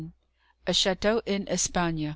A 0.65 0.71
CHÂTEAU 0.73 1.21
EN 1.27 1.47
ESPAGNE. 1.47 2.09